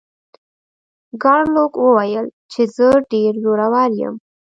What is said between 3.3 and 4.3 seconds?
زورور یم.